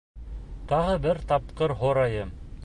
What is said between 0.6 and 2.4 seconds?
—Тағы бер тапҡыр һорайым.